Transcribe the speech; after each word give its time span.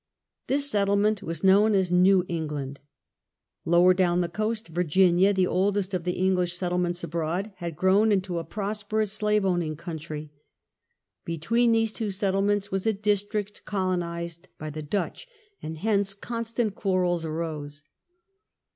This 0.47 0.67
settlement 0.67 1.21
was 1.21 1.43
known 1.43 1.75
as 1.75 1.91
New 1.91 2.25
England. 2.27 2.79
Lower 3.65 3.93
down 3.93 4.21
the 4.21 4.27
coast, 4.29 4.69
Virginia, 4.69 5.31
the 5.31 5.45
oldest 5.45 5.93
of 5.93 6.05
the 6.05 6.13
English 6.17 6.57
settle 6.57 6.79
ments 6.79 7.03
abroad, 7.03 7.51
had 7.57 7.75
grown 7.75 8.11
into 8.11 8.39
a 8.39 8.43
prosperous 8.43 9.11
slave 9.11 9.45
owning 9.45 9.75
country. 9.75 10.31
Between 11.23 11.71
these 11.71 11.93
two 11.93 12.09
settlements 12.09 12.71
was 12.71 12.87
a 12.87 12.93
district 12.93 13.63
colonized 13.63 14.47
by 14.57 14.71
the 14.71 14.81
Dutch, 14.81 15.27
and 15.61 15.77
hence 15.77 16.15
constant 16.15 16.73
quarrels 16.73 17.23
arose. 17.23 17.83